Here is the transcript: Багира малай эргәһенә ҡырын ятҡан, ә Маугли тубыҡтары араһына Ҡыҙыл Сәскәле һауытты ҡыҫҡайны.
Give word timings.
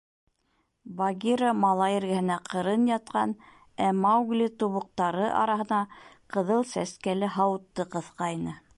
Багира 1.01 1.51
малай 1.63 1.97
эргәһенә 1.97 2.37
ҡырын 2.53 2.87
ятҡан, 2.91 3.35
ә 3.89 3.91
Маугли 3.99 4.49
тубыҡтары 4.63 5.31
араһына 5.45 5.85
Ҡыҙыл 6.37 6.69
Сәскәле 6.75 7.35
һауытты 7.39 7.91
ҡыҫҡайны. 7.97 8.61